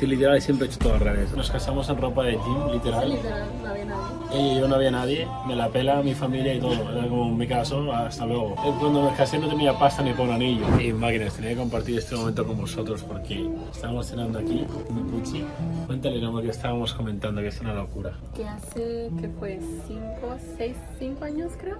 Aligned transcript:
Sí, 0.00 0.06
literal, 0.06 0.40
siempre 0.40 0.66
he 0.66 0.70
hecho 0.70 0.78
todo 0.78 0.94
al 0.94 1.00
revés. 1.00 1.30
Nos 1.36 1.50
casamos 1.50 1.86
en 1.90 1.98
ropa 1.98 2.24
de 2.24 2.32
gym, 2.32 2.72
literal. 2.72 3.06
Literal, 3.10 3.50
no 3.62 3.68
había 3.68 3.84
nadie. 3.84 4.16
Ella 4.32 4.52
y 4.54 4.60
yo 4.60 4.68
no 4.68 4.74
había 4.76 4.90
nadie, 4.90 5.28
me 5.46 5.54
la 5.54 5.68
pela 5.68 6.02
mi 6.02 6.14
familia 6.14 6.54
y 6.54 6.58
todo. 6.58 6.90
Era 6.90 7.06
como 7.06 7.36
me 7.36 7.46
caso, 7.46 7.92
hasta 7.92 8.24
luego. 8.24 8.54
Eh, 8.64 8.72
Cuando 8.80 9.10
me 9.10 9.14
casé 9.14 9.38
no 9.38 9.46
tenía 9.50 9.78
pasta 9.78 10.02
ni 10.02 10.14
por 10.14 10.26
un 10.26 10.36
anillo. 10.36 10.64
Y 10.80 10.94
máquinas, 10.94 11.34
tenía 11.34 11.50
que 11.50 11.56
compartir 11.56 11.98
este 11.98 12.16
momento 12.16 12.46
con 12.46 12.56
vosotros 12.56 13.02
porque 13.02 13.46
estábamos 13.70 14.06
cenando 14.06 14.38
aquí 14.38 14.64
mi 14.88 15.02
Pucci. 15.02 15.44
Cuéntale, 15.86 16.18
no, 16.18 16.40
que 16.40 16.48
estábamos 16.48 16.94
comentando 16.94 17.42
que 17.42 17.48
es 17.48 17.60
una 17.60 17.74
locura. 17.74 18.14
Que 18.34 18.48
hace, 18.48 19.10
que 19.20 19.28
fue? 19.38 19.60
Cinco, 19.86 20.34
seis, 20.56 20.76
cinco 20.98 21.26
años 21.26 21.52
creo. 21.60 21.76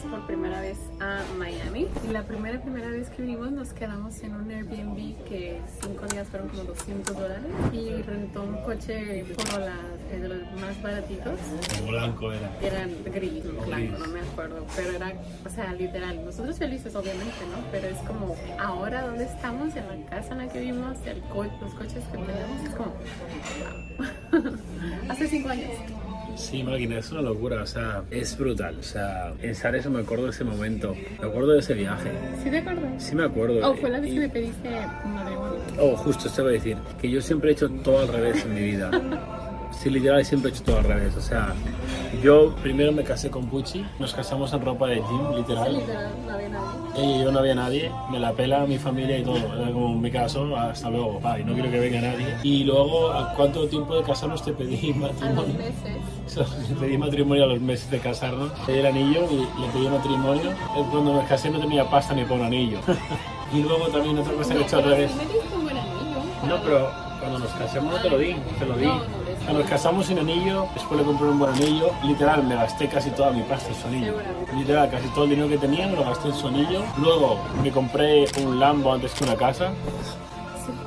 por 0.10 0.26
primera 0.26 0.60
vez 0.60 0.78
a 1.00 1.20
Miami. 1.38 1.86
Y 2.08 2.12
la 2.12 2.24
primera, 2.24 2.60
primera 2.60 2.88
vez 2.90 3.10
que 3.10 3.22
vinimos 3.22 3.52
nos 3.52 3.72
quedamos 3.72 4.20
en 4.24 4.34
un 4.34 4.50
Airbnb 4.50 5.22
que 5.28 5.60
cinco 5.80 6.04
días 6.06 6.26
fueron 6.26 6.48
como 6.48 6.64
200 6.64 7.14
dólares. 7.16 7.43
Y 7.72 8.02
rentó 8.02 8.42
un 8.42 8.56
coche 8.62 9.24
como 9.36 9.58
la, 9.58 9.76
eh, 10.12 10.18
de 10.18 10.28
los 10.28 10.52
más 10.60 10.80
baratitos. 10.82 11.38
Como 11.78 11.90
blanco 11.90 12.32
era. 12.32 12.50
Eran 12.62 12.90
gris, 13.04 13.44
blanco, 13.66 13.98
no 13.98 14.06
me 14.08 14.20
acuerdo, 14.20 14.66
pero 14.76 14.90
era, 14.90 15.12
o 15.44 15.48
sea, 15.48 15.72
literal, 15.72 16.24
nosotros 16.24 16.58
felices 16.58 16.94
obviamente, 16.94 17.44
¿no? 17.50 17.64
Pero 17.70 17.88
es 17.88 17.98
como, 17.98 18.36
ahora 18.58 19.02
donde 19.02 19.24
estamos, 19.24 19.74
en 19.76 19.88
la 19.88 20.06
casa 20.10 20.32
en 20.32 20.38
la 20.38 20.48
que 20.48 20.60
vivimos, 20.60 20.96
el 21.06 21.20
co 21.22 21.44
los 21.44 21.74
coches 21.74 22.04
que 22.10 22.18
tenemos, 22.18 22.64
es 22.64 22.74
como, 22.74 22.94
wow. 24.32 24.58
Hace 25.08 25.28
cinco 25.28 25.48
años. 25.48 25.70
Sí, 26.36 26.62
máquina, 26.62 26.98
es 26.98 27.10
una 27.12 27.22
locura, 27.22 27.62
o 27.62 27.66
sea, 27.66 28.02
es 28.10 28.36
brutal. 28.36 28.76
O 28.78 28.82
sea, 28.82 29.32
pensar 29.40 29.74
eso 29.76 29.90
me 29.90 30.00
acuerdo 30.00 30.24
de 30.24 30.30
ese 30.30 30.44
momento, 30.44 30.94
me 31.20 31.26
acuerdo 31.26 31.52
de 31.52 31.60
ese 31.60 31.74
viaje. 31.74 32.10
¿Sí 32.42 32.50
te 32.50 32.58
acuerdas? 32.58 33.02
Sí 33.02 33.14
me 33.14 33.24
acuerdo. 33.24 33.70
Oh, 33.70 33.74
fue 33.74 33.90
la 33.90 34.00
vez 34.00 34.12
que 34.12 34.20
me 34.20 34.28
pediste 34.28 34.70
matrimonio. 35.06 35.58
Oh, 35.78 35.96
justo 35.96 36.28
te 36.28 36.42
voy 36.42 36.50
a 36.50 36.54
decir 36.54 36.76
que 37.00 37.10
yo 37.10 37.20
siempre 37.20 37.50
he 37.50 37.52
hecho 37.52 37.68
todo 37.68 38.00
al 38.00 38.08
revés 38.08 38.44
en 38.44 38.54
mi 38.54 38.62
vida. 38.62 38.90
Sí, 39.84 39.90
literal, 39.90 40.24
siempre 40.24 40.50
he 40.50 40.54
hecho 40.54 40.62
todo 40.64 40.78
al 40.78 40.84
revés. 40.84 41.14
O 41.14 41.20
sea, 41.20 41.52
yo 42.22 42.54
primero 42.62 42.90
me 42.90 43.04
casé 43.04 43.28
con 43.28 43.48
Pucci, 43.48 43.84
nos 43.98 44.14
casamos 44.14 44.50
en 44.54 44.62
ropa 44.64 44.86
de 44.86 44.94
gym, 44.94 45.36
literal. 45.36 45.74
Literal, 45.74 46.10
no 46.26 46.32
había 46.32 46.48
nadie. 46.48 46.78
Ella 46.96 47.16
y 47.16 47.22
yo 47.22 47.32
no 47.32 47.38
había 47.40 47.54
nadie, 47.54 47.92
me 48.10 48.18
la 48.18 48.32
pela 48.32 48.64
mi 48.64 48.78
familia 48.78 49.18
y 49.18 49.22
todo. 49.24 49.36
Era 49.36 49.70
como 49.72 49.94
me 49.94 50.10
caso, 50.10 50.56
hasta 50.56 50.88
luego, 50.88 51.20
bye, 51.20 51.44
no 51.44 51.52
quiero 51.52 51.70
que 51.70 51.80
venga 51.80 52.00
nadie. 52.00 52.34
Y 52.42 52.64
luego, 52.64 53.12
¿a 53.12 53.34
cuánto 53.34 53.68
tiempo 53.68 53.94
de 53.94 54.04
casarnos 54.04 54.42
te 54.42 54.54
pedí 54.54 54.92
A 54.92 54.96
los 54.96 55.12
matrimonio? 55.12 55.54
meses. 55.58 56.48
Le 56.70 56.76
pedí 56.76 56.96
matrimonio 56.96 57.44
a 57.44 57.46
los 57.48 57.60
meses 57.60 57.90
de 57.90 57.98
casarnos. 57.98 58.52
Pedí 58.66 58.78
el 58.78 58.86
anillo 58.86 59.28
y 59.30 59.60
le 59.60 59.68
pedí 59.68 59.86
matrimonio. 59.86 60.50
Cuando 60.90 61.12
me 61.12 61.28
casé 61.28 61.50
no 61.50 61.60
tenía 61.60 61.84
pasta 61.90 62.14
ni 62.14 62.24
por 62.24 62.38
un 62.38 62.46
anillo. 62.46 62.78
y 63.52 63.60
luego 63.60 63.88
también 63.88 64.16
otra 64.16 64.32
cosa 64.32 64.54
que 64.54 64.60
he 64.60 64.62
hecho 64.62 64.78
al 64.78 64.84
revés. 64.84 65.10
sí 65.10 65.18
me 65.18 65.24
diste 65.30 65.54
un 65.54 65.62
buen 65.62 65.76
anillo. 65.76 66.46
No, 66.48 66.62
pero 66.62 66.90
cuando 67.20 67.38
nos 67.40 67.50
casamos 67.50 67.92
no 67.92 68.00
te 68.00 68.08
lo 68.08 68.16
di, 68.18 68.34
te 68.58 68.64
lo 68.64 68.76
di. 68.78 68.86
No, 68.86 68.94
no, 68.94 69.23
Cuando 69.44 69.60
nos 69.60 69.70
casamos 69.70 70.06
sin 70.06 70.18
anillo, 70.18 70.66
después 70.72 70.98
le 70.98 71.06
compré 71.06 71.28
un 71.28 71.38
buen 71.38 71.52
anillo, 71.52 71.90
literal, 72.02 72.42
me 72.44 72.54
gasté 72.54 72.88
casi 72.88 73.10
toda 73.10 73.30
mi 73.30 73.42
pasta 73.42 73.68
en 73.68 73.74
su 73.74 73.86
anillo. 73.88 74.14
Literal, 74.56 74.90
casi 74.90 75.06
todo 75.08 75.24
el 75.24 75.30
dinero 75.30 75.48
que 75.50 75.58
tenía 75.58 75.86
me 75.86 75.96
lo 75.96 76.04
gasté 76.04 76.28
en 76.28 76.34
su 76.34 76.48
anillo. 76.48 76.82
Luego 76.98 77.38
me 77.62 77.70
compré 77.70 78.24
un 78.42 78.58
Lambo 78.58 78.94
antes 78.94 79.12
que 79.12 79.24
una 79.24 79.36
casa. 79.36 79.70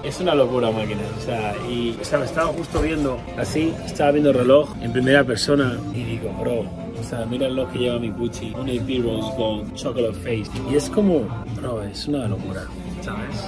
Es 0.02 0.20
una 0.20 0.34
locura, 0.34 0.72
máquina. 0.72 1.02
O 1.18 1.22
sea, 1.22 1.56
y 1.70 1.96
o 2.02 2.04
sea, 2.04 2.18
me 2.18 2.26
estaba 2.26 2.48
justo 2.48 2.82
viendo 2.82 3.20
así, 3.38 3.76
estaba 3.86 4.12
viendo 4.12 4.32
el 4.32 4.38
reloj 4.38 4.70
en 4.82 4.92
primera 4.92 5.24
persona 5.24 5.78
y 5.94 6.04
digo, 6.04 6.32
bro, 6.40 6.62
o 7.00 7.04
sea, 7.04 7.28
mira 7.28 7.48
reloj 7.48 7.72
que 7.72 7.80
lleva 7.80 8.00
mi 8.00 8.10
Gucci, 8.10 8.56
un 8.56 8.70
AP 8.70 9.04
Rose 9.04 9.38
Gold 9.38 9.76
Chocolate 9.76 10.14
Face. 10.14 10.50
Y 10.72 10.76
es 10.76 10.90
como, 10.90 11.28
bro, 11.56 11.84
es 11.84 12.08
una 12.08 12.28
locura, 12.28 12.64
¿sabes? 13.02 13.46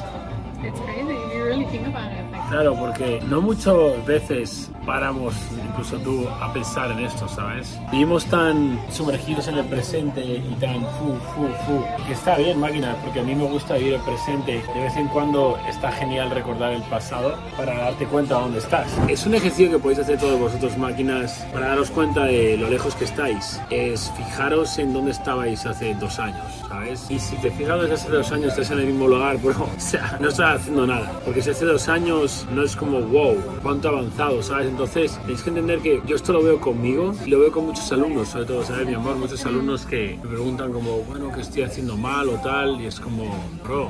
Claro, 2.50 2.76
porque 2.76 3.22
no 3.28 3.42
muchas 3.42 3.76
veces 4.08 4.72
paramos, 4.86 5.36
incluso 5.68 5.98
tú, 5.98 6.28
a 6.42 6.52
pensar 6.52 6.90
en 6.92 7.00
esto, 7.00 7.28
¿sabes? 7.28 7.80
Vivimos 7.92 8.26
tan 8.26 8.80
sumergidos 8.92 9.48
en 9.48 9.60
el 9.60 9.66
presente 9.66 10.22
y 10.22 10.56
tan 10.60 10.82
fu, 10.82 11.16
fu, 11.36 11.48
fu, 11.66 12.06
que 12.08 12.14
está 12.14 12.38
bien, 12.38 12.60
máquina, 12.60 12.96
porque 13.04 13.20
a 13.20 13.24
mí 13.24 13.36
me 13.36 13.44
gusta 13.44 13.76
vivir 13.76 13.94
el 13.94 14.02
presente. 14.02 14.64
De 14.74 14.82
vez 14.82 14.96
en 14.96 15.08
cuando 15.10 15.60
está 15.70 15.92
genial 15.92 16.32
recordar 16.32 16.74
el 16.74 16.82
pasado 16.84 17.36
para 17.56 17.78
darte 17.78 18.06
cuenta 18.06 18.36
de 18.36 18.42
dónde 18.42 18.60
estás. 18.60 18.98
Es 19.08 19.28
un 19.28 19.36
ejercicio 19.36 19.70
que 19.70 19.80
podéis 19.80 20.00
hacer 20.00 20.18
todos 20.18 20.40
vosotros, 20.40 20.76
máquinas, 20.76 21.46
para 21.54 21.68
daros 21.68 21.92
cuenta 21.92 22.26
de 22.26 22.58
lo 22.58 22.68
lejos 22.68 22.96
que 22.96 23.06
estáis. 23.06 23.62
Es 23.70 24.12
fijaros 24.18 24.80
en 24.80 24.94
dónde 24.94 25.12
estabais 25.12 25.68
hace 25.68 25.94
dos 25.96 26.18
años, 26.18 26.46
¿sabes? 26.68 27.06
Y 27.12 27.20
si 27.20 27.36
te 27.38 27.52
fijas 27.52 27.80
desde 27.82 27.94
hace 27.94 28.10
dos 28.10 28.32
años, 28.32 28.48
estás 28.54 28.72
en 28.72 28.80
el 28.80 28.86
mismo 28.88 29.08
lugar, 29.08 29.38
bro, 29.44 29.64
o 29.64 29.80
sea, 29.80 30.18
no 30.20 30.32
haciendo 30.56 30.88
nada. 30.88 31.20
Porque 31.26 31.42
si 31.42 31.50
hace 31.50 31.66
dos 31.66 31.88
años 31.90 32.46
no 32.54 32.64
es 32.64 32.76
como, 32.76 33.02
wow, 33.02 33.36
cuánto 33.62 33.90
avanzado, 33.90 34.42
¿sabes? 34.42 34.68
Entonces, 34.68 35.18
tenéis 35.22 35.42
que 35.42 35.50
entender 35.50 35.80
que 35.80 36.02
yo 36.06 36.16
esto 36.16 36.34
lo 36.34 36.44
veo 36.44 36.60
conmigo 36.60 37.14
y 37.26 37.30
lo 37.30 37.40
veo 37.40 37.52
con 37.52 37.66
muchos 37.66 37.92
alumnos, 37.92 38.30
sobre 38.30 38.46
todo, 38.46 38.64
¿sabes, 38.64 38.88
mi 38.88 38.94
amor? 38.94 39.16
Muchos 39.16 39.46
alumnos 39.46 39.86
que 39.86 40.20
me 40.22 40.30
preguntan 40.30 40.72
como, 40.72 40.98
bueno, 41.04 41.32
¿qué 41.34 41.42
estoy 41.42 41.64
haciendo 41.64 41.98
mal 41.98 42.30
o 42.30 42.36
tal? 42.42 42.82
Y 42.82 42.86
es 42.86 43.00
como, 43.00 43.24
bro, 43.64 43.90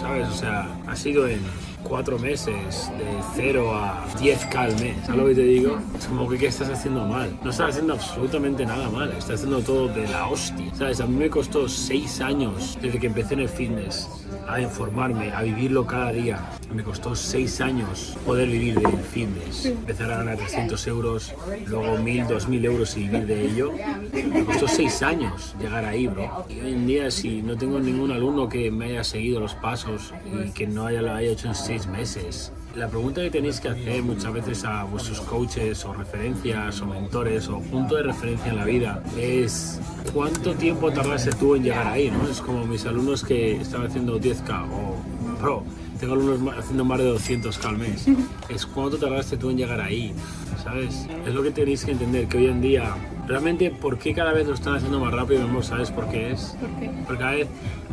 ¿sabes? 0.00 0.28
O 0.28 0.34
sea, 0.34 0.68
ha 0.86 0.96
sido 0.96 1.26
en 1.28 1.40
cuatro 1.82 2.18
meses, 2.18 2.90
de 2.98 3.06
0 3.34 3.74
a 3.74 4.06
10k 4.18 4.54
al 4.56 4.72
mes. 4.80 4.96
¿Sabes 5.04 5.20
lo 5.20 5.26
que 5.28 5.34
te 5.34 5.42
digo? 5.42 5.78
Es 5.96 6.06
como 6.06 6.28
que 6.28 6.38
¿qué 6.38 6.46
estás 6.46 6.68
haciendo 6.68 7.06
mal? 7.06 7.36
No 7.42 7.50
estás 7.50 7.70
haciendo 7.70 7.94
absolutamente 7.94 8.66
nada 8.66 8.90
mal, 8.90 9.10
estás 9.10 9.36
haciendo 9.36 9.60
todo 9.60 9.88
de 9.88 10.06
la 10.08 10.28
hostia. 10.28 10.74
¿Sabes? 10.74 11.00
A 11.00 11.06
mí 11.06 11.16
me 11.16 11.30
costó 11.30 11.68
seis 11.68 12.20
años 12.20 12.78
desde 12.80 12.98
que 12.98 13.06
empecé 13.06 13.34
en 13.34 13.40
el 13.40 13.48
fitness 13.48 14.08
a 14.48 14.60
informarme, 14.60 15.32
a 15.32 15.42
vivirlo 15.42 15.86
cada 15.86 16.12
día. 16.12 16.38
Me 16.72 16.82
costó 16.82 17.14
seis 17.14 17.60
años 17.60 18.16
poder 18.24 18.48
vivir 18.48 18.80
del 18.80 18.98
fitness. 18.98 19.66
Empezar 19.66 20.12
a 20.12 20.18
ganar 20.18 20.36
300 20.36 20.86
euros, 20.86 21.34
luego 21.66 21.98
1000, 21.98 22.26
2000 22.26 22.64
euros 22.64 22.96
y 22.96 23.00
vivir 23.02 23.26
de 23.26 23.46
ello. 23.46 23.72
Me 24.12 24.44
costó 24.44 24.66
seis 24.66 25.02
años 25.02 25.54
llegar 25.60 25.84
ahí, 25.84 26.06
bro. 26.06 26.46
Y 26.48 26.60
hoy 26.60 26.72
en 26.72 26.86
día, 26.86 27.10
si 27.10 27.42
no 27.42 27.56
tengo 27.56 27.78
ningún 27.78 28.10
alumno 28.10 28.48
que 28.48 28.70
me 28.70 28.86
haya 28.86 29.04
seguido 29.04 29.40
los 29.40 29.54
pasos 29.54 30.14
y 30.46 30.50
que 30.50 30.66
no 30.66 30.86
haya, 30.86 31.02
lo 31.02 31.12
haya 31.12 31.30
hecho 31.30 31.48
en 31.48 31.54
seis 31.54 31.86
meses, 31.86 32.52
la 32.78 32.86
pregunta 32.86 33.22
que 33.22 33.30
tenéis 33.30 33.60
que 33.60 33.68
hacer 33.68 34.02
muchas 34.02 34.32
veces 34.32 34.64
a 34.64 34.84
vuestros 34.84 35.20
coaches 35.22 35.84
o 35.84 35.92
referencias 35.94 36.80
o 36.80 36.86
mentores 36.86 37.48
o 37.48 37.60
punto 37.60 37.96
de 37.96 38.04
referencia 38.04 38.52
en 38.52 38.56
la 38.56 38.64
vida 38.64 39.02
es 39.18 39.80
cuánto 40.14 40.54
tiempo 40.54 40.90
tardaste 40.92 41.32
tú 41.32 41.56
en 41.56 41.64
llegar 41.64 41.86
ahí, 41.88 42.10
¿no? 42.10 42.28
Es 42.28 42.40
como 42.40 42.64
mis 42.66 42.84
alumnos 42.86 43.24
que 43.24 43.56
estaban 43.56 43.88
haciendo 43.88 44.18
10K 44.44 44.64
o 44.70 45.40
pro. 45.40 45.62
Tengo 46.00 46.14
alumnos 46.14 46.56
haciendo 46.56 46.84
más 46.84 46.98
de 46.98 47.12
200K 47.12 47.64
al 47.64 47.78
mes. 47.78 48.06
Es 48.48 48.64
cuánto 48.64 48.96
tardaste 48.98 49.36
tú 49.36 49.50
en 49.50 49.58
llegar 49.58 49.80
ahí, 49.80 50.14
¿sabes? 50.62 51.06
Es 51.26 51.34
lo 51.34 51.42
que 51.42 51.50
tenéis 51.50 51.84
que 51.84 51.92
entender, 51.92 52.26
que 52.28 52.38
hoy 52.38 52.46
en 52.46 52.60
día, 52.60 52.94
realmente, 53.28 53.70
¿por 53.70 53.98
qué 53.98 54.14
cada 54.14 54.32
vez 54.32 54.46
lo 54.46 54.54
están 54.54 54.74
haciendo 54.74 54.98
más 54.98 55.12
rápido? 55.12 55.46
¿No 55.46 55.62
sabes 55.62 55.90
por 55.90 56.08
qué 56.08 56.32
es? 56.32 56.56
¿Por 56.60 56.70
qué? 56.80 56.90
Porque 57.06 57.18
cada 57.18 57.32
vez 57.32 57.48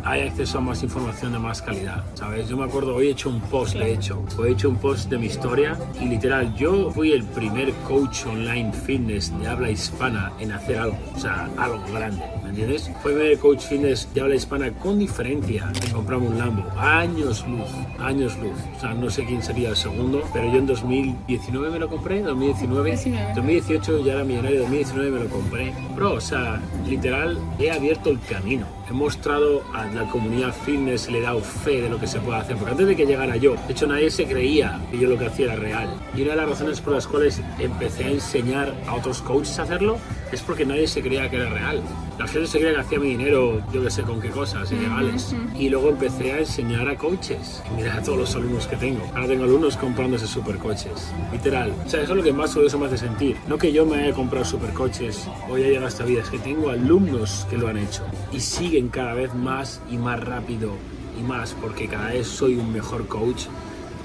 hay 0.06 0.22
acceso 0.22 0.60
a 0.60 0.62
más 0.62 0.84
información 0.84 1.32
de 1.32 1.40
más 1.40 1.64
calidad, 1.64 2.04
¿sabes? 2.14 2.48
Yo 2.48 2.56
me 2.58 2.64
acuerdo, 2.64 2.96
hoy 2.96 3.08
he 3.08 3.12
hecho 3.12 3.28
un 3.30 3.42
post, 3.42 3.76
de 3.76 3.92
hecho, 3.92 4.24
hoy 4.38 4.50
he 4.50 4.52
hecho 4.52 4.70
un 4.70 4.76
post 4.76 5.10
de 5.10 5.18
mi 5.18 5.26
historia 5.26 5.76
y 6.00 6.06
literal, 6.06 6.54
yo 6.56 6.92
fui 6.92 7.12
el 7.12 7.24
primer 7.24 7.74
coach 7.88 8.28
online 8.28 8.72
fitness 8.72 9.38
de 9.40 9.48
habla 9.48 9.72
hispana 9.72 10.32
en 10.40 10.52
hacer 10.52 10.78
algo, 10.78 10.98
o 11.16 11.20
sea, 11.20 11.50
algo 11.58 11.84
grande, 11.92 12.24
¿me 12.44 12.50
entiendes? 12.50 12.92
Fue 13.02 13.14
el 13.14 13.18
primer 13.18 13.40
coach 13.40 13.62
fitness 13.62 14.08
de 14.14 14.22
habla 14.22 14.36
hispana 14.36 14.72
con 14.74 15.00
diferencia 15.00 15.72
en 15.84 15.92
comprarme 15.92 16.28
un 16.28 16.38
Lambo, 16.38 16.64
años 16.78 17.44
luz, 17.48 17.70
años 18.00 18.38
luz, 18.38 18.60
o 18.78 18.80
sea, 18.80 18.94
no 18.94 19.10
sé 19.10 19.26
quién 19.26 19.42
sería 19.42 19.70
el 19.70 19.76
segundo, 19.76 20.22
pero 20.32 20.52
yo 20.52 20.60
en 20.60 20.68
2019 20.68 21.72
me 21.72 21.80
lo 21.80 21.90
compré, 21.90 22.22
2019, 22.22 22.92
19. 22.92 23.34
2018 23.34 24.06
ya 24.06 24.14
era 24.14 24.24
millonario, 24.24 24.60
2019 24.62 25.10
me 25.10 25.20
lo 25.24 25.25
compré. 25.30 25.74
Bro, 25.96 26.14
o 26.14 26.22
sea, 26.22 26.62
literal, 26.88 27.38
he 27.60 27.72
abierto 27.72 28.10
el 28.10 28.20
camino. 28.22 28.66
He 28.90 28.94
mostrado 28.94 29.64
a 29.74 29.86
la 29.86 30.04
comunidad 30.10 30.54
fitness, 30.54 31.10
le 31.10 31.20
he 31.20 31.22
dado 31.22 31.42
fe 31.42 31.82
de 31.82 31.90
lo 31.90 32.00
que 32.00 32.08
se 32.08 32.20
puede 32.20 32.40
hacer. 32.40 32.56
Porque 32.58 32.72
antes 32.72 32.88
de 32.88 32.96
que 32.96 33.06
llegara 33.06 33.36
yo, 33.38 33.56
de 33.68 33.74
hecho 33.74 33.88
nadie 33.88 34.10
se 34.10 34.26
creía 34.26 34.80
que 34.92 34.98
yo 35.00 35.10
lo 35.10 35.18
que 35.18 35.26
hacía 35.26 35.46
era 35.46 35.56
real. 35.56 35.90
Y 36.16 36.22
una 36.22 36.32
de 36.32 36.38
las 36.38 36.50
razones 36.50 36.82
por 36.82 36.94
las 36.94 37.08
cuales 37.08 37.42
empecé 37.60 38.06
a 38.06 38.12
enseñar 38.12 38.74
a 38.88 38.96
otros 38.96 39.22
coaches 39.22 39.58
a 39.60 39.64
hacerlo 39.64 39.98
es 40.32 40.42
porque 40.42 40.66
nadie 40.66 40.88
se 40.88 41.02
creía 41.02 41.30
que 41.30 41.38
era 41.38 41.50
real. 41.50 41.82
La 42.18 42.28
gente 42.28 42.48
se 42.48 42.60
creía 42.60 42.76
que 42.76 42.80
hacía 42.80 43.00
mi 43.00 43.10
dinero, 43.10 43.62
yo 43.74 43.84
que 43.84 43.92
sé 43.92 44.04
con 44.04 44.22
qué 44.22 44.30
cosas, 44.30 44.72
ilegales. 44.72 45.36
Y 45.60 45.68
luego 45.68 45.90
empecé 45.90 46.32
a 46.32 46.40
enseñar 46.40 46.88
a 46.88 46.98
coaches. 46.98 47.62
Mira 47.76 47.98
a 47.98 48.02
todos 48.02 48.18
los 48.18 48.36
alumnos 48.36 48.68
que 48.68 48.78
tengo. 48.78 49.04
Ahora 49.14 49.28
tengo 49.28 49.44
alumnos 49.44 49.76
comprándose 49.76 50.26
supercoches. 50.26 51.12
Literal. 51.34 51.74
O 51.86 51.90
sea, 51.90 52.02
eso 52.02 52.14
es 52.14 52.18
lo 52.18 52.24
que 52.24 52.32
más 52.32 52.52
orgulloso 52.52 52.80
me 52.80 52.86
hace 52.86 53.00
sentir. 53.00 53.36
No 53.48 53.58
que 53.58 53.74
yo 53.74 53.86
me 53.86 53.98
haya 53.98 54.14
comprado 54.14 54.46
supercoches 54.46 55.28
o 55.50 55.56
haya 55.56 55.68
llegado 55.68 55.88
a 55.88 55.90
esta 55.90 56.06
vida, 56.06 56.22
es 56.22 56.30
que 56.30 56.40
tengo 56.40 56.70
alumnos 56.70 57.46
que 57.50 57.58
lo 57.58 57.68
han 57.68 57.78
hecho. 57.78 58.04
Y 58.32 58.40
siguen 58.40 58.88
cada 58.88 59.14
vez 59.14 59.34
más 59.34 59.82
y 59.92 59.98
más 59.98 60.20
rápido 60.22 60.72
y 61.20 61.24
más 61.24 61.54
porque 61.62 61.88
cada 61.88 62.10
vez 62.10 62.28
soy 62.28 62.56
un 62.56 62.72
mejor 62.72 63.08
coach 63.08 63.44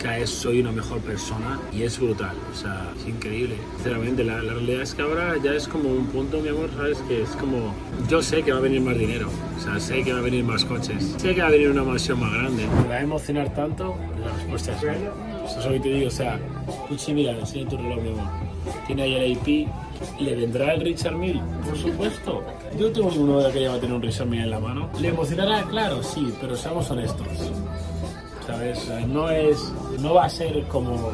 cada 0.01 0.17
vez 0.17 0.31
soy 0.31 0.61
una 0.61 0.73
mejor 0.73 0.99
persona 1.01 1.61
y 1.73 1.83
es 1.83 2.01
brutal, 2.01 2.35
o 2.53 2.57
sea, 2.57 2.91
es 2.99 3.07
increíble. 3.07 3.57
Sinceramente, 3.77 4.25
la, 4.25 4.41
la 4.43 4.55
realidad 4.55 4.83
es 4.83 4.95
que 4.95 5.03
ahora 5.03 5.35
ya 5.43 5.53
es 5.53 5.69
como 5.69 5.91
un 5.91 6.07
punto, 6.07 6.41
mi 6.41 6.49
amor, 6.49 6.71
¿sabes? 6.75 6.99
Que 7.07 7.23
es 7.23 7.29
como, 7.31 7.75
yo 8.09 8.23
sé 8.23 8.43
que 8.43 8.53
va 8.53 8.59
a 8.59 8.63
venir 8.63 8.81
más 8.81 8.97
dinero, 8.97 9.29
o 9.59 9.61
sea, 9.61 9.79
sé 9.79 10.03
que 10.03 10.13
va 10.13 10.21
a 10.21 10.23
venir 10.23 10.43
más 10.43 10.65
coches, 10.65 11.17
sé 11.19 11.35
que 11.35 11.43
va 11.43 11.49
a 11.49 11.51
venir 11.51 11.71
una 11.71 11.85
mansión 11.85 12.19
más 12.19 12.33
grande. 12.33 12.67
¿Me 12.83 12.89
va 12.89 12.95
a 12.95 13.03
emocionar 13.03 13.53
tanto? 13.55 13.95
La 14.25 14.33
respuesta 14.33 14.73
es. 14.73 14.83
Eso 14.83 15.59
es 15.59 15.67
lo 15.67 15.73
que 15.73 15.81
te 15.81 15.89
digo, 15.91 16.09
o 16.09 16.11
sea, 16.11 16.39
Puchi, 16.89 17.13
mira, 17.13 17.33
enseña 17.33 17.69
tu 17.69 17.77
reloj, 17.77 18.01
mi 18.03 18.09
amor. 18.11 18.29
Tiene 18.87 19.03
ahí 19.03 19.15
el 19.15 19.37
AP, 19.37 20.21
¿le 20.21 20.35
vendrá 20.37 20.75
el 20.75 20.81
Richard 20.83 21.15
Mille? 21.17 21.43
Por 21.67 21.77
supuesto. 21.77 22.43
Yo 22.79 22.91
tengo 22.93 23.11
ninguno 23.11 23.41
de 23.41 23.53
que 23.53 23.63
ya 23.63 23.71
va 23.71 23.75
a 23.77 23.81
tener 23.81 23.97
un 23.97 24.03
Richard 24.03 24.27
Mille 24.29 24.45
en 24.45 24.51
la 24.51 24.61
mano. 24.61 24.89
¿Le 25.01 25.09
emocionará? 25.09 25.63
Claro, 25.65 26.03
sí, 26.03 26.33
pero 26.41 26.57
seamos 26.57 26.91
honestos. 26.91 27.27
¿Sabes? 28.51 28.91
No 29.09 29.31
es, 29.31 29.73
no 30.01 30.15
va 30.15 30.25
a 30.25 30.29
ser 30.29 30.63
como 30.65 31.13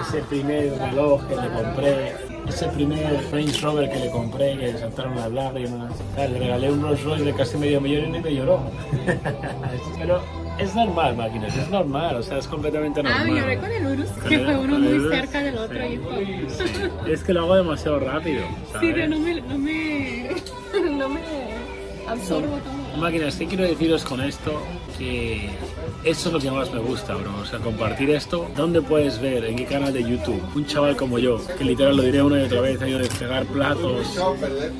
ese 0.00 0.18
primer 0.22 0.76
reloj 0.78 1.22
que 1.28 1.36
le 1.36 1.48
compré, 1.48 2.14
ese 2.48 2.66
primer 2.68 3.20
Range 3.32 3.60
Rover 3.60 3.90
que 3.90 3.98
le 3.98 4.10
compré, 4.10 4.56
que 4.58 4.72
le 4.72 4.78
saltaron 4.78 5.16
las 5.16 5.30
lágrimas. 5.32 5.92
Le 6.16 6.38
regalé 6.38 6.72
un 6.72 6.82
Rolls 6.82 7.02
Royce 7.04 7.24
de 7.24 7.34
casi 7.34 7.56
medio 7.58 7.80
millón 7.80 8.14
y 8.14 8.20
me 8.20 8.34
lloró. 8.34 8.60
pero 9.98 10.20
es 10.58 10.74
normal, 10.74 11.16
máquinas, 11.16 11.56
es 11.56 11.68
normal, 11.70 12.16
o 12.16 12.22
sea, 12.22 12.38
es 12.38 12.48
completamente 12.48 13.00
Ah, 13.04 13.18
normal. 13.24 13.40
lloré 13.40 13.58
con 13.58 13.70
el 13.70 13.86
Urus, 13.86 14.10
que 14.28 14.38
fue 14.40 14.56
uno 14.58 14.78
muy 14.78 15.08
cerca 15.14 15.42
del 15.42 15.58
otro 15.58 15.78
sí. 15.78 15.92
y 15.94 15.98
fue... 15.98 17.12
Es 17.12 17.22
que 17.22 17.32
lo 17.32 17.42
hago 17.42 17.54
demasiado 17.56 18.00
rápido. 18.00 18.42
Sí, 18.42 18.72
¿sabes? 18.72 18.90
pero 18.94 19.08
no 19.08 19.18
me, 19.20 19.40
no 19.40 19.58
me, 19.58 20.28
no 20.90 21.08
me 21.08 21.20
absorbo 22.08 22.56
todo. 22.58 22.77
Máquinas, 22.96 23.36
¿qué 23.36 23.46
quiero 23.46 23.64
deciros 23.64 24.04
con 24.04 24.20
esto? 24.20 24.60
Que 24.98 25.50
esto 26.04 26.28
es 26.28 26.32
lo 26.32 26.40
que 26.40 26.50
más 26.50 26.72
me 26.72 26.80
gusta, 26.80 27.14
bro. 27.14 27.36
O 27.40 27.44
sea, 27.44 27.58
compartir 27.58 28.10
esto. 28.10 28.48
¿Dónde 28.56 28.80
puedes 28.82 29.20
ver? 29.20 29.44
¿En 29.44 29.56
qué 29.56 29.64
canal 29.64 29.92
de 29.92 30.02
YouTube? 30.02 30.40
Un 30.54 30.66
chaval 30.66 30.96
como 30.96 31.18
yo, 31.18 31.40
que 31.56 31.64
literal 31.64 31.96
lo 31.96 32.02
diré 32.02 32.22
una 32.22 32.40
y 32.40 32.44
otra 32.44 32.60
vez, 32.60 32.80
ha 32.82 32.88
ido 32.88 32.98
de 32.98 33.08
fregar 33.08 33.46
platos, 33.46 34.18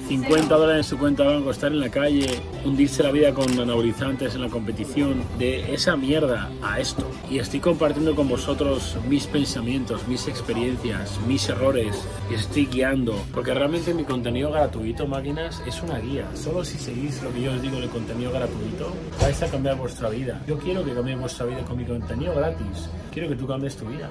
50 0.08 0.54
dólares 0.54 0.86
en 0.86 0.90
su 0.90 0.98
cuenta 0.98 1.24
de 1.24 1.34
banco, 1.34 1.50
estar 1.50 1.70
en 1.70 1.80
la 1.80 1.90
calle, 1.90 2.40
hundirse 2.64 3.02
la 3.02 3.12
vida 3.12 3.32
con 3.32 3.48
anabolizantes 3.58 4.34
en 4.34 4.42
la 4.42 4.48
competición, 4.48 5.22
de 5.38 5.74
esa 5.74 5.96
mierda 5.96 6.50
a 6.62 6.80
esto. 6.80 7.08
Y 7.30 7.38
estoy 7.38 7.60
compartiendo 7.60 8.14
con 8.14 8.28
vosotros 8.28 8.96
mis 9.08 9.26
pensamientos, 9.26 10.06
mis 10.08 10.26
experiencias, 10.28 11.18
mis 11.26 11.48
errores, 11.48 11.96
y 12.30 12.34
estoy 12.34 12.66
guiando, 12.66 13.14
porque 13.32 13.54
realmente 13.54 13.94
mi 13.94 14.04
contenido 14.04 14.50
gratuito, 14.50 15.06
máquinas, 15.06 15.62
es 15.66 15.82
una 15.82 15.98
guía. 15.98 16.28
Solo 16.34 16.64
si 16.64 16.78
seguís 16.78 17.22
lo 17.22 17.32
que 17.32 17.42
yo 17.42 17.52
os 17.52 17.62
digo 17.62 17.80
de 17.80 17.88
contenido 17.98 18.30
gratuito, 18.30 18.92
vais 19.20 19.42
a 19.42 19.46
cambiar 19.48 19.76
vuestra 19.76 20.08
vida. 20.08 20.40
Yo 20.46 20.56
quiero 20.58 20.84
que 20.84 20.94
cambiéis 20.94 21.18
vuestra 21.18 21.46
vida 21.46 21.64
con 21.64 21.76
mi 21.76 21.84
contenido 21.84 22.34
gratis. 22.34 22.88
Quiero 23.12 23.28
que 23.28 23.34
tú 23.34 23.46
cambies 23.46 23.76
tu 23.76 23.86
vida, 23.86 24.08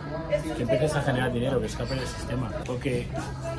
que 0.57 0.63
empieces 0.63 0.93
a 0.95 1.01
generar 1.01 1.31
dinero, 1.31 1.59
que 1.61 1.67
escape 1.67 1.95
del 1.95 2.05
sistema. 2.05 2.51
Porque 2.65 3.07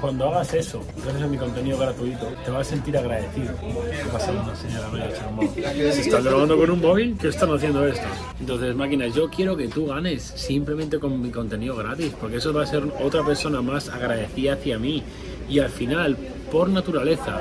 cuando 0.00 0.28
hagas 0.28 0.52
eso, 0.52 0.82
gracias 1.02 1.22
a 1.22 1.26
mi 1.26 1.38
contenido 1.38 1.78
gratuito, 1.78 2.26
te 2.44 2.50
vas 2.50 2.66
a 2.66 2.70
sentir 2.70 2.98
agradecido. 2.98 3.54
¿Qué 3.60 4.10
pasa, 4.12 4.32
señora 4.56 4.88
María? 4.88 5.92
¿Se 5.92 6.00
están 6.02 6.24
grabando 6.24 6.58
con 6.58 6.70
un 6.70 6.80
móvil? 6.80 7.16
¿Qué 7.18 7.28
están 7.28 7.54
haciendo 7.54 7.86
estos? 7.86 8.10
Entonces, 8.38 8.74
máquinas, 8.76 9.14
yo 9.14 9.30
quiero 9.30 9.56
que 9.56 9.68
tú 9.68 9.86
ganes 9.86 10.22
simplemente 10.22 10.98
con 10.98 11.22
mi 11.22 11.30
contenido 11.30 11.76
gratis, 11.76 12.12
porque 12.20 12.36
eso 12.36 12.52
va 12.52 12.64
a 12.64 12.66
ser 12.66 12.82
otra 13.00 13.24
persona 13.24 13.62
más 13.62 13.88
agradecida 13.88 14.54
hacia 14.54 14.78
mí. 14.78 15.02
Y 15.48 15.60
al 15.60 15.70
final, 15.70 16.18
por 16.52 16.68
naturaleza, 16.68 17.40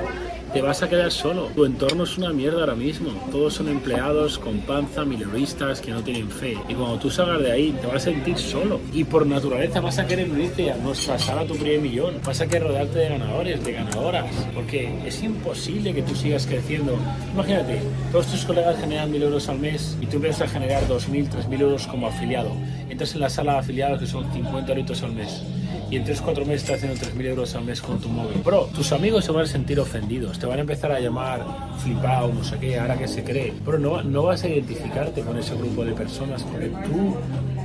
te 0.52 0.62
vas 0.62 0.82
a 0.82 0.88
quedar 0.88 1.10
solo. 1.10 1.48
Tu 1.54 1.64
entorno 1.64 2.04
es 2.04 2.16
una 2.18 2.32
mierda 2.32 2.60
ahora 2.60 2.74
mismo. 2.74 3.10
Todos 3.30 3.54
son 3.54 3.68
empleados 3.68 4.38
con 4.38 4.60
panza, 4.60 5.04
mileuristas 5.04 5.80
que 5.80 5.90
no 5.90 6.02
tienen 6.02 6.30
fe. 6.30 6.56
Y 6.68 6.74
cuando 6.74 6.98
tú 6.98 7.10
salgas 7.10 7.42
de 7.42 7.52
ahí, 7.52 7.72
te 7.80 7.86
vas 7.86 7.96
a 7.96 8.00
sentir 8.00 8.38
solo. 8.38 8.80
Y 8.92 9.04
por 9.04 9.26
naturaleza 9.26 9.80
vas 9.80 9.98
a 9.98 10.06
querer 10.06 10.30
unirte 10.30 10.70
a 10.70 10.76
nuestra 10.76 11.18
sala 11.18 11.44
tu 11.46 11.54
primer 11.54 11.80
millón. 11.80 12.14
Vas 12.24 12.40
a 12.40 12.46
querer 12.46 12.68
rodearte 12.68 12.98
de 12.98 13.08
ganadores, 13.10 13.64
de 13.64 13.72
ganadoras. 13.72 14.26
Porque 14.54 14.92
es 15.06 15.22
imposible 15.22 15.94
que 15.94 16.02
tú 16.02 16.14
sigas 16.14 16.46
creciendo. 16.46 16.98
Imagínate, 17.34 17.80
todos 18.12 18.26
tus 18.28 18.44
colegas 18.44 18.78
generan 18.80 19.10
mil 19.10 19.22
euros 19.22 19.48
al 19.48 19.58
mes 19.58 19.96
y 20.00 20.06
tú 20.06 20.16
empiezas 20.16 20.42
a 20.42 20.48
generar 20.48 20.86
2.000, 20.88 21.28
3.000 21.28 21.60
euros 21.60 21.86
como 21.86 22.06
afiliado. 22.06 22.52
Entras 22.88 23.14
en 23.14 23.20
la 23.20 23.28
sala 23.28 23.54
de 23.54 23.58
afiliados 23.58 24.00
que 24.00 24.06
son 24.06 24.32
50 24.32 24.72
euros 24.72 25.02
al 25.02 25.12
mes 25.12 25.42
y 25.90 25.96
en 25.96 26.04
3-4 26.04 26.44
meses 26.44 26.62
estás 26.62 26.76
haciendo 26.76 27.00
3.000 27.00 27.26
euros 27.26 27.54
al 27.54 27.64
mes 27.64 27.80
con 27.80 27.98
tu 27.98 28.08
móvil. 28.08 28.40
Bro, 28.44 28.68
tus 28.74 28.92
amigos 28.92 29.24
se 29.24 29.32
van 29.32 29.44
a 29.44 29.46
sentir 29.46 29.80
ofendidos, 29.80 30.38
te 30.38 30.46
van 30.46 30.58
a 30.58 30.60
empezar 30.60 30.92
a 30.92 31.00
llamar 31.00 31.44
flipado, 31.82 32.32
no 32.32 32.44
sé 32.44 32.58
qué, 32.58 32.78
ahora 32.78 32.98
que 32.98 33.08
se 33.08 33.24
cree. 33.24 33.54
Pero 33.64 33.78
no, 33.78 34.02
no 34.02 34.24
vas 34.24 34.44
a 34.44 34.48
identificarte 34.48 35.22
con 35.22 35.38
ese 35.38 35.54
grupo 35.54 35.84
de 35.84 35.92
personas 35.92 36.42
porque 36.42 36.68
tú 36.68 37.16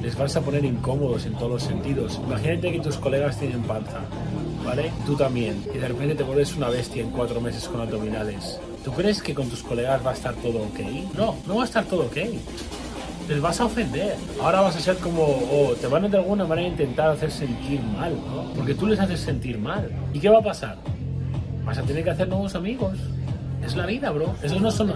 les 0.01 0.17
vas 0.17 0.35
a 0.35 0.41
poner 0.41 0.63
incómodos 0.65 1.25
en 1.25 1.33
todos 1.33 1.51
los 1.51 1.63
sentidos. 1.63 2.19
Imagínate 2.25 2.71
que 2.71 2.79
tus 2.79 2.97
colegas 2.97 3.39
tienen 3.39 3.61
panza, 3.63 3.99
¿vale? 4.65 4.91
Tú 5.05 5.15
también. 5.15 5.63
Y 5.73 5.77
de 5.77 5.87
repente 5.87 6.15
te 6.15 6.23
vuelves 6.23 6.55
una 6.55 6.69
bestia 6.69 7.03
en 7.03 7.09
4 7.09 7.41
meses 7.41 7.67
con 7.67 7.81
abdominales. 7.81 8.59
¿Tú 8.83 8.91
crees 8.91 9.21
que 9.21 9.33
con 9.33 9.49
tus 9.49 9.63
colegas 9.63 10.05
va 10.05 10.11
a 10.11 10.13
estar 10.13 10.33
todo 10.35 10.59
ok? 10.59 10.79
No, 11.17 11.37
no 11.47 11.55
va 11.55 11.63
a 11.63 11.65
estar 11.65 11.85
todo 11.85 12.01
ok 12.01 12.17
les 13.33 13.41
vas 13.41 13.59
a 13.59 13.65
ofender. 13.65 14.15
Ahora 14.39 14.61
vas 14.61 14.75
a 14.75 14.79
ser 14.79 14.97
como, 14.97 15.23
o 15.23 15.73
te 15.79 15.87
van 15.87 16.05
a 16.05 16.07
de 16.07 16.17
alguna 16.17 16.45
manera 16.45 16.67
intentar 16.67 17.09
hacer 17.09 17.31
sentir 17.31 17.81
mal, 17.81 18.13
¿no? 18.13 18.53
Porque 18.53 18.75
tú 18.75 18.85
les 18.85 18.99
haces 18.99 19.19
sentir 19.19 19.57
mal. 19.57 19.89
¿Y 20.13 20.19
qué 20.19 20.29
va 20.29 20.39
a 20.39 20.43
pasar? 20.43 20.77
Vas 21.65 21.77
a 21.79 21.81
tener 21.81 22.03
que 22.03 22.11
hacer 22.11 22.27
nuevos 22.27 22.53
amigos. 22.55 22.97
Es 23.65 23.75
la 23.75 23.85
vida, 23.85 24.11
bro. 24.11 24.35
Esos 24.43 24.61
no 24.61 24.69
son, 24.69 24.93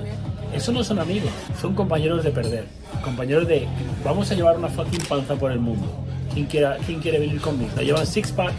esos 0.54 0.74
no 0.74 0.84
son 0.84 1.00
amigos, 1.00 1.31
son 1.60 1.74
compañeros 1.74 2.24
de 2.24 2.31
perder. 2.31 2.66
Compañeros 3.04 3.48
de, 3.48 3.68
vamos 4.04 4.30
a 4.30 4.36
llevar 4.36 4.57
una 4.57 4.68
fucking 4.68 5.06
panza 5.07 5.36
por 5.36 5.51
el 5.51 5.60
mundo. 5.60 5.88
¿Quién, 6.34 6.45
quiera, 6.45 6.78
quién 6.86 7.00
quiere 7.00 7.19
venir 7.19 7.42
conmigo? 7.42 7.72
La 7.75 7.84
llevan 7.84 8.06
six 8.06 8.31
pack. 8.31 8.54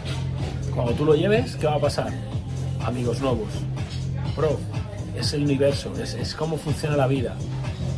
Cuando 0.75 0.93
tú 0.93 1.05
lo 1.05 1.15
lleves, 1.15 1.55
¿qué 1.55 1.67
va 1.67 1.75
a 1.75 1.79
pasar? 1.79 2.11
Amigos 2.83 3.21
nuevos. 3.21 3.47
Bro, 4.35 4.57
es 5.17 5.31
el 5.33 5.43
universo, 5.43 5.93
es, 6.01 6.15
es 6.15 6.35
cómo 6.35 6.57
funciona 6.57 6.97
la 6.97 7.07
vida. 7.07 7.35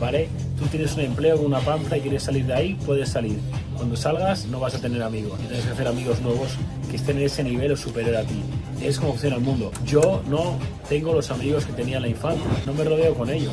¿vale? 0.02 0.28
Tú 0.62 0.68
tienes 0.68 0.94
un 0.94 1.02
empleo 1.02 1.38
con 1.38 1.48
una 1.48 1.60
panza 1.60 1.98
y 1.98 2.02
quieres 2.02 2.22
salir 2.22 2.46
de 2.46 2.54
ahí, 2.54 2.78
puedes 2.86 3.10
salir. 3.10 3.40
Cuando 3.76 3.96
salgas 3.96 4.46
no 4.46 4.60
vas 4.60 4.76
a 4.76 4.80
tener 4.80 5.02
amigos, 5.02 5.40
tienes 5.40 5.66
que 5.66 5.72
hacer 5.72 5.88
amigos 5.88 6.22
nuevos 6.22 6.50
que 6.88 6.98
estén 6.98 7.18
en 7.18 7.24
ese 7.24 7.44
nivel 7.44 7.72
o 7.72 7.76
superior 7.76 8.18
a 8.18 8.22
ti. 8.22 8.40
Es 8.80 9.00
como 9.00 9.14
funciona 9.14 9.38
el 9.38 9.42
mundo. 9.42 9.72
Yo 9.88 10.22
no 10.30 10.60
tengo 10.88 11.14
los 11.14 11.32
amigos 11.32 11.66
que 11.66 11.74
tenía 11.74 11.96
en 11.96 12.04
la 12.04 12.10
infancia, 12.10 12.46
no 12.68 12.76
me 12.76 12.84
rodeo 12.84 13.16
con 13.16 13.32
ellos. 13.32 13.52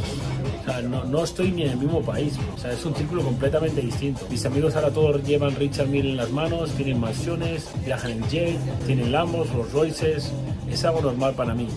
O 0.61 0.71
sea, 0.71 0.83
no, 0.83 1.05
no 1.05 1.25
estoy 1.25 1.51
ni 1.51 1.63
en 1.63 1.71
el 1.71 1.77
mismo 1.79 2.03
país. 2.03 2.35
O 2.55 2.59
sea, 2.59 2.73
es 2.73 2.85
un 2.85 2.95
círculo 2.95 3.23
completamente 3.23 3.81
distinto. 3.81 4.27
Mis 4.29 4.45
amigos 4.45 4.77
ahora 4.77 4.91
todos 4.91 5.27
llevan 5.27 5.57
Richard 5.57 5.89
Mille 5.89 6.11
en 6.11 6.19
las 6.19 6.31
manos, 6.31 6.73
tienen 6.73 7.01
mansiones, 7.01 7.71
viajan 7.87 8.11
en 8.11 8.29
jet, 8.29 8.59
tienen 8.85 9.13
Lambos, 9.13 9.49
los 9.55 9.73
Royces. 9.73 10.31
Es 10.71 10.85
algo 10.85 11.01
normal 11.01 11.33
para 11.35 11.55
mí 11.55 11.69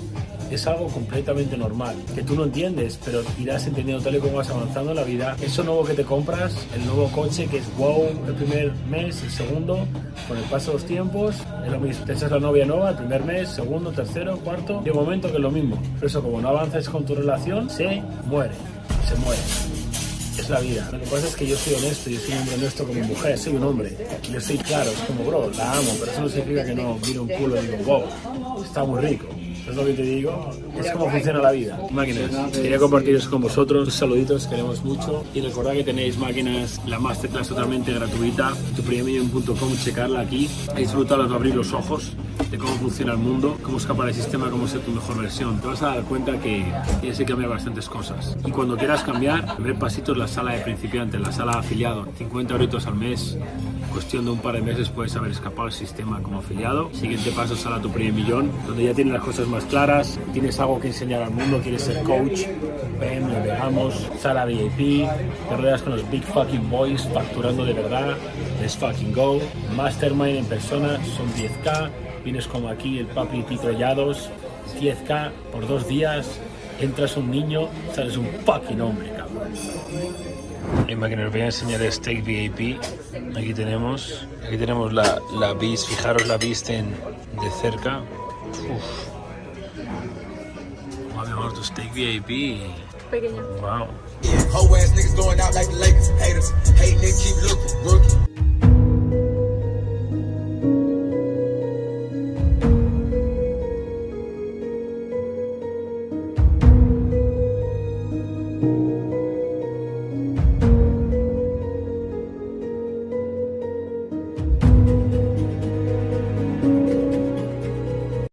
es 0.56 0.68
algo 0.68 0.88
completamente 0.88 1.58
normal, 1.58 1.96
que 2.14 2.24
tú 2.24 2.36
no 2.36 2.44
entiendes, 2.44 3.00
pero 3.04 3.22
irás 3.40 3.66
entendiendo 3.68 4.04
tal 4.04 4.16
y 4.16 4.20
como 4.20 4.38
vas 4.38 4.50
avanzando 4.50 4.92
en 4.92 4.98
la 4.98 5.04
vida. 5.04 5.36
Eso 5.42 5.64
nuevo 5.64 5.84
que 5.86 5.94
te 5.94 6.04
compras, 6.04 6.54
el 6.76 6.86
nuevo 6.86 7.08
coche 7.12 7.48
que 7.48 7.58
es 7.58 7.78
wow 7.78 8.08
el 8.28 8.34
primer 8.34 8.72
mes, 8.90 9.22
el 9.24 9.32
segundo, 9.32 9.88
con 10.28 10.38
el 10.38 10.44
paso 10.46 10.72
de 10.72 10.78
los 10.78 10.86
tiempos, 10.86 11.36
es 11.66 11.72
lo 11.72 11.80
mismo. 11.80 12.06
Te 12.06 12.14
echas 12.14 12.32
la 12.32 12.40
novia 12.40 12.66
nueva 12.66 12.92
el 12.92 12.98
primer 12.98 13.24
mes, 13.24 13.50
segundo, 13.50 13.92
tercero, 13.92 14.38
cuarto, 14.40 14.80
un 14.80 14.94
momento 14.94 15.30
que 15.30 15.36
es 15.36 15.42
lo 15.42 15.52
mismo. 15.52 15.82
Pero 15.96 16.08
eso, 16.08 16.22
como 16.22 16.42
no 16.42 16.50
avances 16.50 16.90
con 16.90 17.06
tu 17.06 17.16
relación, 17.16 17.70
se 17.70 18.02
muere, 18.26 18.54
se 19.08 19.16
muere. 19.16 19.42
Es 20.38 20.50
la 20.50 20.60
vida. 20.60 20.90
Lo 20.92 21.00
que 21.00 21.06
pasa 21.06 21.28
es 21.28 21.36
que 21.36 21.48
yo 21.48 21.56
soy 21.58 21.74
honesto, 21.76 22.10
yo 22.10 22.20
soy 22.20 22.34
un 22.34 22.40
hombre 22.40 22.56
honesto 22.56 22.88
como 22.88 23.04
mujer, 23.04 23.38
soy 23.38 23.54
un 23.54 23.64
hombre. 23.64 23.98
Yo 24.32 24.42
soy 24.42 24.58
claro, 24.58 24.90
es 24.90 25.00
como, 25.00 25.24
bro, 25.26 25.52
la 25.52 25.74
amo, 25.74 25.92
pero 26.00 26.12
eso 26.12 26.22
no 26.22 26.30
significa 26.30 26.66
que 26.66 26.76
no 26.76 26.98
mire 27.06 27.20
un 27.20 27.28
culo 27.28 27.62
y 27.62 27.68
digo, 27.68 27.84
wow, 27.86 28.64
está 28.64 28.84
muy 28.84 29.02
rico. 29.02 29.28
Es 29.68 29.76
lo 29.76 29.86
que 29.86 29.94
te 29.94 30.02
digo, 30.02 30.50
es 30.78 30.92
como 30.92 31.10
funciona 31.10 31.40
la 31.40 31.52
vida. 31.52 31.80
Máquinas, 31.92 32.32
quería 32.52 32.78
compartiros 32.78 33.28
con 33.28 33.42
vosotros 33.42 33.86
un 33.88 33.92
saluditos, 33.92 34.48
queremos 34.48 34.84
mucho. 34.84 35.24
Y 35.34 35.42
recordad 35.42 35.74
que 35.74 35.84
tenéis 35.84 36.18
máquinas, 36.18 36.82
la 36.88 37.00
masterclass 37.00 37.48
totalmente 37.48 37.94
gratuita, 37.94 38.54
tuprimermillón.com, 38.76 39.78
checarla 39.84 40.22
aquí. 40.22 40.50
Disfrutar 40.76 41.28
de 41.28 41.36
abrir 41.36 41.56
los 41.56 41.74
ojos 41.74 42.12
de 42.52 42.58
cómo 42.58 42.74
funciona 42.74 43.14
el 43.14 43.18
mundo, 43.18 43.58
cómo 43.64 43.78
escapar 43.78 44.08
del 44.08 44.16
sistema, 44.16 44.50
cómo 44.50 44.68
ser 44.68 44.82
tu 44.82 44.92
mejor 44.92 45.22
versión. 45.22 45.62
Te 45.62 45.68
vas 45.68 45.82
a 45.82 45.96
dar 45.96 46.04
cuenta 46.04 46.38
que 46.38 46.66
tienes 47.00 47.18
que 47.18 47.26
cambiar 47.26 47.50
bastantes 47.50 47.88
cosas. 47.88 48.38
Y 48.46 48.52
cuando 48.52 48.76
quieras 48.76 49.04
cambiar, 49.04 49.46
el 49.48 49.56
primer 49.56 49.80
pasito 49.80 50.12
es 50.12 50.18
la 50.18 50.28
sala 50.28 50.52
de 50.52 50.60
principiante, 50.60 51.18
la 51.18 51.32
sala 51.32 51.54
de 51.54 51.60
afiliado, 51.60 52.08
50 52.18 52.54
euros 52.54 52.86
al 52.86 52.96
mes. 52.96 53.38
Cuestión 53.94 54.26
de 54.26 54.32
un 54.32 54.40
par 54.40 54.56
de 54.56 54.62
meses 54.62 54.90
puedes 54.90 55.16
haber 55.16 55.32
escapado 55.32 55.64
del 55.64 55.74
sistema 55.74 56.22
como 56.22 56.40
afiliado. 56.40 56.94
Siguiente 56.94 57.32
paso, 57.32 57.56
sala 57.56 57.82
tu 57.82 57.90
primer 57.90 58.14
millón, 58.14 58.52
donde 58.68 58.84
ya 58.84 58.94
tienes 58.94 59.14
las 59.14 59.24
cosas 59.24 59.48
más 59.48 59.64
claras, 59.66 60.20
tienes 60.34 60.60
algo 60.60 60.80
que 60.80 60.88
enseñar 60.88 61.24
al 61.24 61.32
mundo, 61.32 61.60
quieres 61.62 61.84
ser 61.84 62.04
coach, 62.04 62.48
ven, 63.00 63.32
lo 63.32 63.42
veamos, 63.44 64.10
sala 64.20 64.46
VIP, 64.46 65.08
te 65.50 65.58
rodeas 65.58 65.82
con 65.82 65.94
los 65.94 66.10
big 66.12 66.24
fucking 66.24 66.70
boys 66.70 67.08
facturando 67.14 67.66
de 67.66 67.74
verdad, 67.74 68.16
let's 68.62 68.76
fucking 68.78 69.14
go, 69.14 69.40
mastermind 69.76 70.38
en 70.38 70.46
persona, 70.46 70.98
son 71.18 71.28
10k, 71.34 71.90
vienes 72.24 72.48
como 72.48 72.70
aquí 72.70 73.00
el 73.00 73.08
papi 73.08 73.44
Tito 73.44 73.72
Llados, 73.72 74.30
10k 74.80 75.32
por 75.52 75.68
dos 75.68 75.88
días, 75.88 76.40
entras 76.80 77.18
un 77.18 77.32
niño, 77.32 77.68
sales 77.94 78.18
un 78.18 78.28
fucking 78.46 78.82
hombre, 78.82 79.12
cabrón. 79.16 79.52
Imagínate, 80.88 81.28
os 81.28 81.32
voy 81.32 81.42
a 81.42 81.46
enseñar 81.46 81.82
el 81.82 81.92
Steak 81.92 82.24
VIP. 82.24 82.80
Aquí 83.36 83.54
tenemos, 83.54 84.26
aquí 84.46 84.58
tenemos 84.58 84.94
la, 84.94 85.22
la 85.40 85.54
Beast, 85.54 85.88
fijaros 85.88 86.28
la 86.28 86.38
Beast 86.38 86.70
en, 86.70 86.92
de 86.92 87.52
cerca. 87.62 88.02
Uf. 88.70 89.08
Wow, 91.16 91.26
mi 91.26 91.32
amor, 91.32 91.54
tu 91.54 91.64
Steak 91.64 91.94
VIP. 91.94 92.62
Pequeño. 93.10 93.42
Wow. 93.62 93.88
Hoe 94.54 94.78
ass 94.78 94.94
niggas 94.94 95.16
going 95.16 95.40
out 95.40 95.54
like 95.54 95.68
the 95.68 95.78
Lakers. 95.78 96.10
Haters, 96.20 96.52
hate 96.78 96.98
niggas 96.98 97.24
keep 97.24 97.36
looking. 97.44 97.72
Rookie, 97.84 98.21